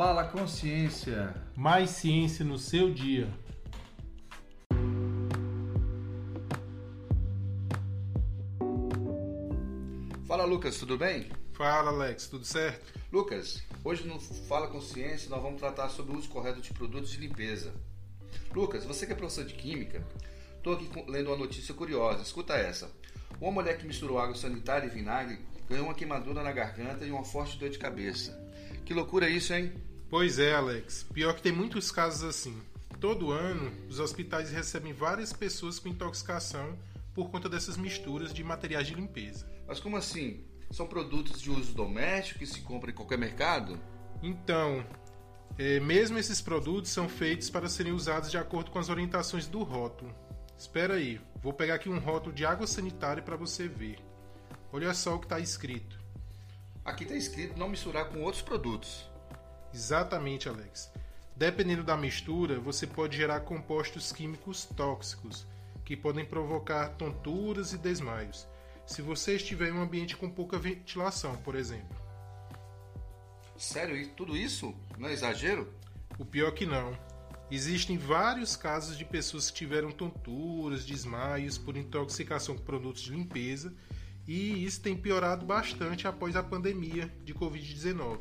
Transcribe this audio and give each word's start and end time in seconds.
Fala 0.00 0.24
Consciência. 0.24 1.34
Mais 1.54 1.90
ciência 1.90 2.42
no 2.42 2.56
seu 2.56 2.90
dia. 2.90 3.28
Fala 10.26 10.46
Lucas, 10.46 10.78
tudo 10.78 10.96
bem? 10.96 11.28
Fala 11.52 11.90
Alex, 11.90 12.28
tudo 12.28 12.46
certo? 12.46 12.98
Lucas, 13.12 13.62
hoje 13.84 14.08
no 14.08 14.18
Fala 14.18 14.68
Consciência 14.68 15.28
nós 15.28 15.42
vamos 15.42 15.60
tratar 15.60 15.90
sobre 15.90 16.14
o 16.14 16.18
uso 16.18 16.30
correto 16.30 16.62
de 16.62 16.72
produtos 16.72 17.10
de 17.10 17.20
limpeza. 17.20 17.74
Lucas, 18.54 18.86
você 18.86 19.04
que 19.04 19.12
é 19.12 19.14
professor 19.14 19.44
de 19.44 19.52
química, 19.52 20.02
estou 20.56 20.72
aqui 20.72 20.88
lendo 21.08 21.26
uma 21.26 21.36
notícia 21.36 21.74
curiosa. 21.74 22.22
Escuta 22.22 22.54
essa. 22.54 22.90
Uma 23.38 23.52
mulher 23.52 23.76
que 23.76 23.86
misturou 23.86 24.18
água 24.18 24.34
sanitária 24.34 24.86
e 24.86 24.90
vinagre 24.90 25.44
ganhou 25.68 25.84
uma 25.84 25.94
queimadura 25.94 26.42
na 26.42 26.52
garganta 26.52 27.04
e 27.04 27.10
uma 27.10 27.22
forte 27.22 27.58
dor 27.58 27.68
de 27.68 27.78
cabeça. 27.78 28.34
Que 28.86 28.94
loucura 28.94 29.28
isso, 29.28 29.52
hein? 29.52 29.70
Pois 30.10 30.40
é, 30.40 30.52
Alex. 30.52 31.06
Pior 31.14 31.32
que 31.34 31.40
tem 31.40 31.52
muitos 31.52 31.92
casos 31.92 32.24
assim. 32.24 32.60
Todo 32.98 33.30
ano, 33.30 33.72
os 33.88 34.00
hospitais 34.00 34.50
recebem 34.50 34.92
várias 34.92 35.32
pessoas 35.32 35.78
com 35.78 35.88
intoxicação 35.88 36.76
por 37.14 37.30
conta 37.30 37.48
dessas 37.48 37.76
misturas 37.76 38.34
de 38.34 38.42
materiais 38.42 38.88
de 38.88 38.94
limpeza. 38.94 39.48
Mas 39.68 39.78
como 39.78 39.96
assim? 39.96 40.44
São 40.72 40.88
produtos 40.88 41.40
de 41.40 41.48
uso 41.48 41.72
doméstico 41.74 42.40
que 42.40 42.46
se 42.46 42.60
compra 42.60 42.90
em 42.90 42.94
qualquer 42.94 43.18
mercado? 43.18 43.78
Então, 44.20 44.84
é, 45.56 45.78
mesmo 45.78 46.18
esses 46.18 46.40
produtos 46.40 46.90
são 46.90 47.08
feitos 47.08 47.48
para 47.48 47.68
serem 47.68 47.92
usados 47.92 48.32
de 48.32 48.36
acordo 48.36 48.72
com 48.72 48.80
as 48.80 48.88
orientações 48.88 49.46
do 49.46 49.62
rótulo. 49.62 50.12
Espera 50.58 50.94
aí, 50.94 51.20
vou 51.40 51.52
pegar 51.52 51.76
aqui 51.76 51.88
um 51.88 52.00
rótulo 52.00 52.34
de 52.34 52.44
água 52.44 52.66
sanitária 52.66 53.22
para 53.22 53.36
você 53.36 53.68
ver. 53.68 53.98
Olha 54.72 54.92
só 54.92 55.14
o 55.14 55.20
que 55.20 55.26
está 55.26 55.38
escrito. 55.38 56.00
Aqui 56.84 57.04
está 57.04 57.14
escrito 57.14 57.56
não 57.56 57.68
misturar 57.68 58.08
com 58.08 58.22
outros 58.22 58.42
produtos. 58.42 59.09
Exatamente, 59.72 60.48
Alex. 60.48 60.90
Dependendo 61.36 61.82
da 61.82 61.96
mistura, 61.96 62.58
você 62.60 62.86
pode 62.86 63.16
gerar 63.16 63.40
compostos 63.40 64.12
químicos 64.12 64.64
tóxicos, 64.64 65.46
que 65.84 65.96
podem 65.96 66.24
provocar 66.24 66.90
tonturas 66.90 67.72
e 67.72 67.78
desmaios, 67.78 68.46
se 68.86 69.00
você 69.00 69.36
estiver 69.36 69.68
em 69.68 69.72
um 69.72 69.82
ambiente 69.82 70.16
com 70.16 70.28
pouca 70.28 70.58
ventilação, 70.58 71.36
por 71.38 71.54
exemplo. 71.54 71.96
Sério, 73.56 74.08
tudo 74.16 74.36
isso? 74.36 74.74
Não 74.98 75.08
é 75.08 75.12
exagero? 75.12 75.72
O 76.18 76.24
pior 76.24 76.52
que 76.52 76.66
não. 76.66 76.98
Existem 77.50 77.98
vários 77.98 78.54
casos 78.54 78.96
de 78.96 79.04
pessoas 79.04 79.50
que 79.50 79.56
tiveram 79.58 79.90
tonturas, 79.90 80.84
desmaios 80.84 81.58
por 81.58 81.76
intoxicação 81.76 82.56
com 82.56 82.62
produtos 82.62 83.02
de 83.02 83.12
limpeza, 83.12 83.74
e 84.26 84.64
isso 84.64 84.80
tem 84.80 84.96
piorado 84.96 85.44
bastante 85.44 86.06
após 86.06 86.36
a 86.36 86.42
pandemia 86.42 87.12
de 87.24 87.34
Covid-19. 87.34 88.20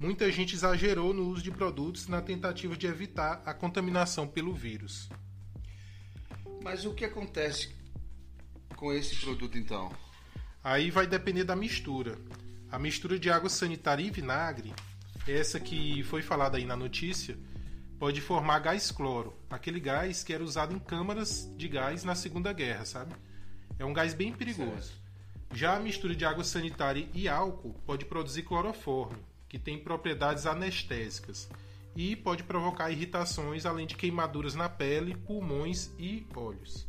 Muita 0.00 0.32
gente 0.32 0.54
exagerou 0.54 1.12
no 1.12 1.28
uso 1.28 1.42
de 1.42 1.50
produtos 1.50 2.08
na 2.08 2.22
tentativa 2.22 2.74
de 2.74 2.86
evitar 2.86 3.42
a 3.44 3.52
contaminação 3.52 4.26
pelo 4.26 4.54
vírus. 4.54 5.10
Mas 6.64 6.86
o 6.86 6.94
que 6.94 7.04
acontece 7.04 7.76
com 8.76 8.94
esse 8.94 9.14
produto 9.16 9.58
então? 9.58 9.92
Aí 10.64 10.90
vai 10.90 11.06
depender 11.06 11.44
da 11.44 11.54
mistura. 11.54 12.16
A 12.72 12.78
mistura 12.78 13.18
de 13.18 13.28
água 13.28 13.50
sanitária 13.50 14.02
e 14.02 14.10
vinagre, 14.10 14.72
essa 15.28 15.60
que 15.60 16.02
foi 16.04 16.22
falada 16.22 16.56
aí 16.56 16.64
na 16.64 16.76
notícia, 16.76 17.38
pode 17.98 18.22
formar 18.22 18.60
gás 18.60 18.90
cloro, 18.90 19.36
aquele 19.50 19.78
gás 19.78 20.24
que 20.24 20.32
era 20.32 20.42
usado 20.42 20.74
em 20.74 20.78
câmaras 20.78 21.46
de 21.58 21.68
gás 21.68 22.04
na 22.04 22.14
Segunda 22.14 22.54
Guerra, 22.54 22.86
sabe? 22.86 23.14
É 23.78 23.84
um 23.84 23.92
gás 23.92 24.14
bem 24.14 24.32
perigoso. 24.32 24.70
Certo. 24.70 25.00
Já 25.52 25.76
a 25.76 25.80
mistura 25.80 26.14
de 26.14 26.24
água 26.24 26.42
sanitária 26.42 27.06
e 27.12 27.28
álcool 27.28 27.74
pode 27.84 28.06
produzir 28.06 28.44
cloroforme, 28.44 29.18
que 29.50 29.58
tem 29.58 29.76
propriedades 29.76 30.46
anestésicas 30.46 31.50
e 31.94 32.14
pode 32.14 32.44
provocar 32.44 32.90
irritações, 32.90 33.66
além 33.66 33.84
de 33.84 33.96
queimaduras 33.96 34.54
na 34.54 34.68
pele, 34.68 35.16
pulmões 35.16 35.90
e 35.98 36.24
olhos. 36.34 36.88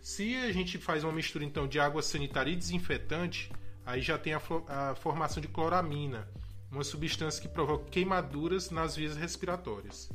Se 0.00 0.36
a 0.36 0.52
gente 0.52 0.78
faz 0.78 1.02
uma 1.02 1.12
mistura 1.12 1.44
então 1.44 1.66
de 1.66 1.80
água 1.80 2.00
sanitária 2.00 2.52
e 2.52 2.56
desinfetante, 2.56 3.50
aí 3.84 4.00
já 4.00 4.16
tem 4.16 4.32
a, 4.32 4.40
a 4.68 4.94
formação 4.94 5.42
de 5.42 5.48
cloramina, 5.48 6.28
uma 6.70 6.84
substância 6.84 7.42
que 7.42 7.48
provoca 7.48 7.90
queimaduras 7.90 8.70
nas 8.70 8.94
vias 8.94 9.16
respiratórias. 9.16 10.08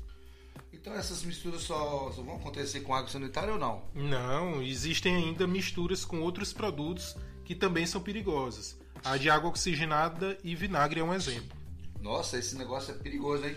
Então 0.71 0.93
essas 0.93 1.23
misturas 1.23 1.61
só, 1.61 2.09
só, 2.11 2.21
vão 2.21 2.37
acontecer 2.37 2.79
com 2.81 2.95
água 2.95 3.09
sanitária 3.09 3.51
ou 3.51 3.59
não? 3.59 3.83
Não, 3.93 4.63
existem 4.63 5.13
ainda 5.13 5.45
misturas 5.45 6.05
com 6.05 6.21
outros 6.21 6.53
produtos 6.53 7.17
que 7.43 7.53
também 7.53 7.85
são 7.85 8.01
perigosas. 8.01 8.79
A 9.03 9.17
de 9.17 9.29
água 9.29 9.49
oxigenada 9.49 10.37
e 10.41 10.55
vinagre 10.55 11.01
é 11.01 11.03
um 11.03 11.13
exemplo. 11.13 11.64
Nossa, 11.99 12.37
esse 12.37 12.55
negócio 12.55 12.93
é 12.93 12.97
perigoso, 12.97 13.45
hein? 13.45 13.55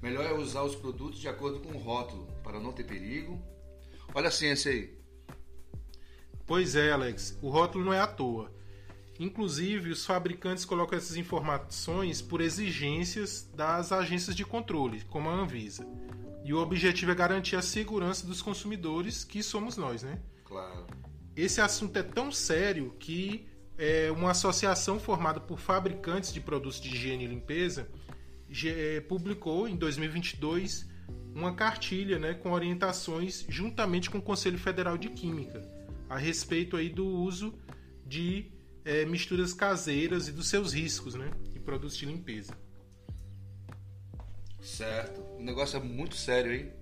Melhor 0.00 0.24
é 0.24 0.32
usar 0.32 0.62
os 0.62 0.76
produtos 0.76 1.18
de 1.18 1.28
acordo 1.28 1.60
com 1.60 1.76
o 1.76 1.78
rótulo, 1.78 2.26
para 2.42 2.60
não 2.60 2.72
ter 2.72 2.84
perigo. 2.84 3.40
Olha 4.14 4.28
a 4.28 4.30
ciência 4.30 4.70
aí. 4.70 4.96
Pois 6.46 6.76
é, 6.76 6.92
Alex, 6.92 7.36
o 7.42 7.50
rótulo 7.50 7.84
não 7.84 7.92
é 7.92 8.00
à 8.00 8.06
toa. 8.06 8.50
Inclusive, 9.18 9.90
os 9.90 10.06
fabricantes 10.06 10.64
colocam 10.64 10.96
essas 10.96 11.16
informações 11.16 12.22
por 12.22 12.40
exigências 12.40 13.50
das 13.52 13.90
agências 13.90 14.36
de 14.36 14.44
controle, 14.44 15.02
como 15.06 15.28
a 15.28 15.34
Anvisa. 15.34 15.84
E 16.44 16.54
o 16.54 16.58
objetivo 16.58 17.10
é 17.10 17.14
garantir 17.14 17.56
a 17.56 17.62
segurança 17.62 18.24
dos 18.24 18.40
consumidores, 18.40 19.24
que 19.24 19.42
somos 19.42 19.76
nós, 19.76 20.04
né? 20.04 20.20
Claro. 20.44 20.86
Esse 21.36 21.60
assunto 21.60 21.96
é 21.96 22.02
tão 22.02 22.30
sério 22.30 22.94
que 22.98 23.46
é, 23.78 24.10
uma 24.10 24.32
associação 24.32 24.98
formada 24.98 25.40
por 25.40 25.58
fabricantes 25.58 26.32
de 26.32 26.40
produtos 26.40 26.80
de 26.80 26.88
higiene 26.88 27.24
e 27.24 27.28
limpeza 27.28 27.88
é, 28.66 29.00
publicou 29.00 29.68
em 29.68 29.76
2022 29.76 30.88
uma 31.34 31.54
cartilha 31.54 32.18
né, 32.18 32.34
com 32.34 32.50
orientações 32.50 33.46
juntamente 33.48 34.10
com 34.10 34.18
o 34.18 34.22
Conselho 34.22 34.58
Federal 34.58 34.98
de 34.98 35.08
Química 35.10 35.62
a 36.08 36.18
respeito 36.18 36.76
aí 36.76 36.88
do 36.88 37.06
uso 37.06 37.54
de 38.04 38.50
é, 38.84 39.04
misturas 39.04 39.52
caseiras 39.52 40.28
e 40.28 40.32
dos 40.32 40.48
seus 40.48 40.72
riscos 40.72 41.14
né, 41.14 41.30
de 41.52 41.60
produtos 41.60 41.96
de 41.96 42.06
limpeza. 42.06 42.56
Certo. 44.60 45.20
O 45.38 45.42
negócio 45.42 45.76
é 45.76 45.82
muito 45.82 46.16
sério, 46.16 46.52
hein? 46.52 46.72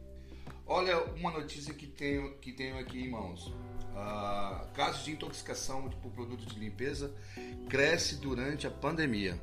Olha 0.66 1.04
uma 1.14 1.30
notícia 1.30 1.72
que 1.72 1.86
tenho, 1.86 2.36
que 2.38 2.52
tenho 2.52 2.78
aqui 2.78 3.00
em 3.04 3.10
mãos. 3.10 3.54
Ah, 3.94 4.66
casos 4.74 5.04
de 5.04 5.12
intoxicação 5.12 5.88
por 5.88 6.10
produtos 6.10 6.46
de 6.46 6.58
limpeza 6.58 7.14
cresce 7.68 8.16
durante 8.16 8.66
a 8.66 8.70
pandemia. 8.70 9.40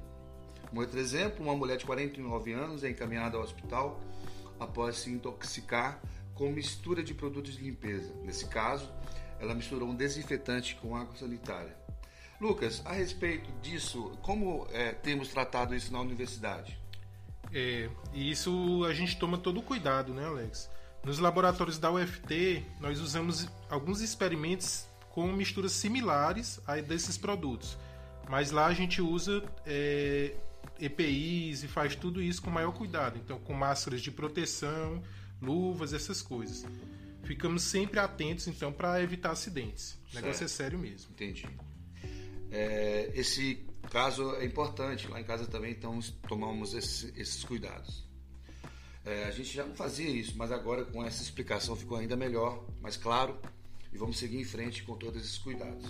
Um 0.71 0.79
outro 0.79 0.99
exemplo, 0.99 1.43
uma 1.43 1.55
mulher 1.55 1.77
de 1.77 1.85
49 1.85 2.53
anos 2.53 2.83
é 2.83 2.89
encaminhada 2.89 3.37
ao 3.37 3.43
hospital 3.43 3.99
após 4.59 4.97
se 4.97 5.09
intoxicar 5.09 6.01
com 6.35 6.51
mistura 6.51 7.01
de 7.01 7.13
produtos 7.13 7.55
de 7.55 7.63
limpeza. 7.63 8.13
Nesse 8.23 8.47
caso, 8.47 8.91
ela 9.39 9.53
misturou 9.53 9.89
um 9.89 9.95
desinfetante 9.95 10.75
com 10.75 10.95
água 10.95 11.15
sanitária. 11.15 11.75
Lucas, 12.39 12.81
a 12.85 12.91
respeito 12.93 13.51
disso, 13.61 14.11
como 14.21 14.67
é, 14.71 14.91
temos 14.91 15.29
tratado 15.29 15.75
isso 15.75 15.93
na 15.93 15.99
universidade? 15.99 16.77
É, 17.53 17.89
e 18.13 18.31
isso 18.31 18.83
a 18.85 18.93
gente 18.93 19.17
toma 19.17 19.37
todo 19.37 19.61
cuidado, 19.61 20.13
né, 20.13 20.25
Alex? 20.25 20.69
Nos 21.03 21.19
laboratórios 21.19 21.77
da 21.77 21.91
UFT, 21.91 22.65
nós 22.79 23.01
usamos 23.01 23.47
alguns 23.69 23.99
experimentos 23.99 24.87
com 25.09 25.31
misturas 25.33 25.73
similares 25.73 26.61
a 26.65 26.77
desses 26.77 27.17
produtos, 27.17 27.77
mas 28.29 28.51
lá 28.51 28.67
a 28.67 28.73
gente 28.73 29.01
usa 29.01 29.43
é, 29.65 30.33
EPIs 30.79 31.63
e 31.63 31.67
faz 31.67 31.95
tudo 31.95 32.21
isso 32.21 32.41
com 32.41 32.49
maior 32.49 32.71
cuidado, 32.71 33.19
então 33.23 33.37
com 33.37 33.53
máscaras 33.53 34.01
de 34.01 34.11
proteção, 34.11 35.03
luvas, 35.41 35.91
essas 35.91 36.21
coisas. 36.21 36.65
Ficamos 37.23 37.63
sempre 37.63 37.99
atentos 37.99 38.47
então 38.47 38.71
para 38.71 39.01
evitar 39.01 39.31
acidentes. 39.31 39.99
O 40.11 40.15
negócio 40.15 40.45
é 40.45 40.47
sério 40.47 40.79
mesmo. 40.79 41.11
Entendi. 41.11 41.47
É, 42.49 43.11
esse 43.13 43.65
caso 43.89 44.35
é 44.35 44.45
importante. 44.45 45.07
Lá 45.07 45.19
em 45.19 45.23
casa 45.23 45.45
também 45.47 45.71
então 45.71 45.99
tomamos 46.27 46.73
esse, 46.73 47.13
esses 47.17 47.43
cuidados. 47.43 48.05
É, 49.05 49.25
a 49.25 49.31
gente 49.31 49.53
já 49.53 49.65
não 49.65 49.75
fazia 49.75 50.09
isso, 50.09 50.33
mas 50.37 50.51
agora 50.51 50.85
com 50.85 51.03
essa 51.03 51.21
explicação 51.21 51.75
ficou 51.75 51.97
ainda 51.97 52.15
melhor, 52.15 52.65
mais 52.81 52.95
claro, 52.95 53.37
e 53.91 53.97
vamos 53.97 54.17
seguir 54.17 54.39
em 54.39 54.45
frente 54.45 54.83
com 54.83 54.95
todos 54.95 55.21
esses 55.21 55.37
cuidados. 55.37 55.85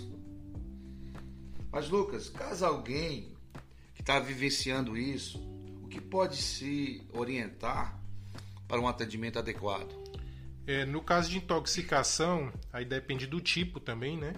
Mas 1.70 1.88
Lucas, 1.88 2.28
caso 2.28 2.64
alguém 2.66 3.32
que 3.94 4.02
está 4.02 4.18
vivenciando 4.18 4.96
isso, 4.96 5.38
o 5.82 5.88
que 5.88 6.00
pode 6.00 6.36
se 6.36 7.06
orientar 7.12 8.00
para 8.66 8.80
um 8.80 8.88
atendimento 8.88 9.38
adequado? 9.38 9.94
É, 10.66 10.84
no 10.84 11.00
caso 11.00 11.30
de 11.30 11.38
intoxicação, 11.38 12.52
aí 12.72 12.84
depende 12.84 13.26
do 13.26 13.40
tipo 13.40 13.78
também, 13.78 14.16
né? 14.16 14.34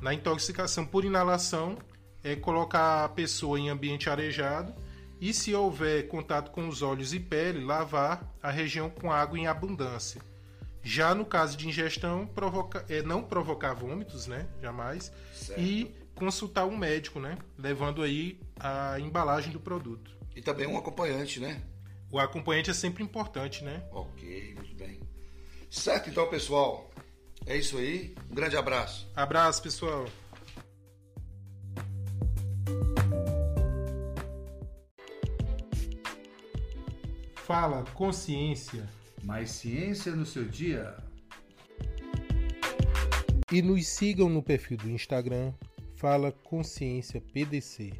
Na 0.00 0.14
intoxicação 0.14 0.86
por 0.86 1.04
inalação, 1.04 1.76
é 2.22 2.34
colocar 2.36 3.04
a 3.04 3.08
pessoa 3.08 3.58
em 3.58 3.68
ambiente 3.68 4.08
arejado 4.08 4.74
e, 5.20 5.32
se 5.32 5.54
houver 5.54 6.08
contato 6.08 6.50
com 6.50 6.68
os 6.68 6.82
olhos 6.82 7.12
e 7.12 7.20
pele, 7.20 7.64
lavar 7.64 8.34
a 8.42 8.50
região 8.50 8.90
com 8.90 9.12
água 9.12 9.38
em 9.38 9.46
abundância. 9.46 10.20
Já 10.82 11.14
no 11.14 11.24
caso 11.24 11.56
de 11.56 11.66
ingestão, 11.68 12.26
provoca, 12.26 12.84
é 12.88 13.02
não 13.02 13.22
provocar 13.22 13.74
vômitos, 13.74 14.26
né? 14.26 14.46
Jamais. 14.62 15.12
Certo. 15.34 15.60
E 15.60 15.92
consultar 16.14 16.64
um 16.64 16.76
médico, 16.76 17.18
né? 17.18 17.36
Levando 17.58 18.02
aí 18.02 18.38
a 18.58 18.98
embalagem 19.00 19.52
do 19.52 19.58
produto. 19.58 20.16
E 20.34 20.40
também 20.40 20.66
um 20.66 20.76
acompanhante, 20.76 21.40
né? 21.40 21.62
O 22.10 22.18
acompanhante 22.18 22.70
é 22.70 22.74
sempre 22.74 23.02
importante, 23.02 23.64
né? 23.64 23.82
Ok, 23.90 24.54
muito 24.54 24.74
bem. 24.76 25.00
Certo, 25.68 26.08
então, 26.08 26.28
pessoal. 26.28 26.88
É 27.44 27.56
isso 27.56 27.78
aí. 27.78 28.14
Um 28.30 28.34
grande 28.34 28.56
abraço. 28.56 29.10
Abraço, 29.14 29.62
pessoal. 29.62 30.06
Fala 37.46 37.84
Consciência. 37.94 38.88
Mais 39.22 39.52
ciência 39.52 40.10
no 40.10 40.26
seu 40.26 40.48
dia. 40.48 40.96
E 43.52 43.62
nos 43.62 43.86
sigam 43.86 44.28
no 44.28 44.42
perfil 44.42 44.76
do 44.76 44.90
Instagram 44.90 45.52
Fala 45.94 46.32
Consciência 46.32 47.20
PDC. 47.20 47.92